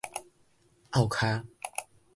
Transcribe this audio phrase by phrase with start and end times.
[0.89, 1.45] 拗跤